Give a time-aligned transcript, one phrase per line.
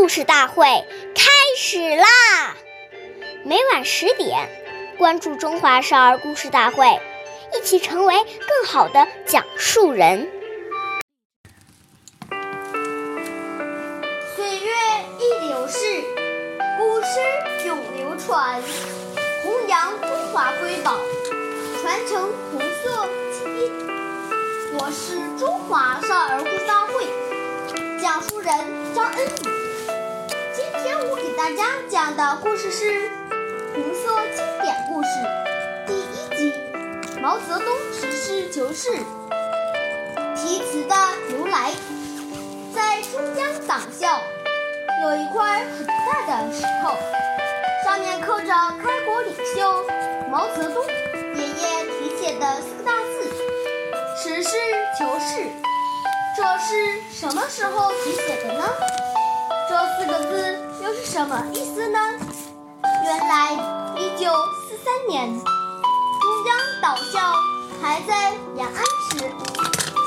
[0.00, 0.64] 故事大会
[1.14, 2.06] 开始啦！
[3.44, 4.48] 每晚十点，
[4.96, 6.86] 关注《中华少儿故事大会》，
[7.54, 10.26] 一起成为更好的讲述人。
[14.34, 14.72] 岁月
[15.18, 16.00] 易流逝，
[16.78, 18.58] 古诗永流传，
[19.44, 20.96] 弘扬中华瑰宝，
[21.82, 23.70] 传承红色基因。
[24.78, 27.06] 我是中华少儿故事大会
[28.00, 28.50] 讲述人
[28.94, 29.59] 张恩宇。
[31.40, 32.84] 大家讲的故事是
[33.72, 35.08] 《红色经典故事》
[35.86, 36.52] 第一集
[37.18, 38.90] 《毛泽东实事求是》。
[40.36, 40.94] 题词的
[41.32, 41.72] 由来，
[42.74, 44.20] 在中央党校
[45.02, 46.94] 有一块很大的石头，
[47.86, 48.52] 上面刻着
[48.84, 49.86] 开国领袖
[50.30, 50.84] 毛泽东
[51.36, 53.32] 爷爷题写的四个大字
[54.22, 54.50] “实事
[54.98, 55.48] 求是”。
[56.36, 58.64] 这是什么时候题写的呢？
[61.20, 61.98] 什么意思呢？
[63.04, 63.52] 原来，
[63.94, 64.32] 一九
[64.66, 65.44] 四三年，中
[66.46, 67.34] 央党校
[67.82, 68.74] 还在延安
[69.10, 69.30] 时，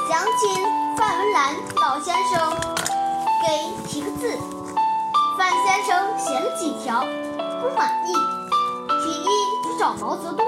[0.10, 0.66] 想请
[0.98, 2.58] 范文澜老先生
[3.46, 4.36] 给题个字。
[5.38, 7.02] 范先生写了几条，
[7.62, 8.14] 不满意，
[9.04, 9.28] 提议
[9.66, 10.44] 去找毛泽东。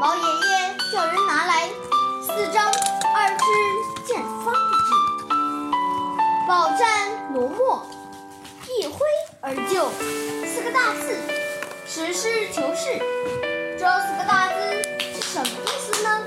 [0.00, 1.68] 毛爷爷叫人拿来
[2.22, 3.44] 四张二尺
[4.06, 4.54] 见方
[9.48, 9.88] 而就，
[10.46, 11.16] 四个大字
[11.88, 13.00] “实事求是”。
[13.80, 14.60] 这四个大字
[15.14, 16.22] 是什么意思呢？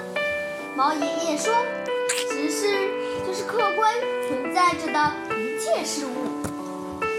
[0.76, 1.54] 毛爷爷说
[2.32, 2.90] ：“实事
[3.28, 3.94] 就是客观
[4.28, 6.42] 存在着的一切事物，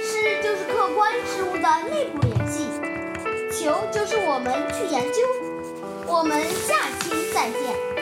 [0.03, 2.67] 事就是客观事物的内部联系，
[3.53, 5.23] 求就是我们去研究。”
[6.05, 8.02] 我们下期再见。